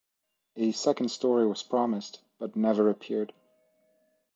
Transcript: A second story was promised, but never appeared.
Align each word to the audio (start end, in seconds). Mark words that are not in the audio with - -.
A 0.55 0.71
second 0.71 1.09
story 1.09 1.45
was 1.45 1.61
promised, 1.61 2.23
but 2.39 2.55
never 2.55 2.89
appeared. 2.89 3.33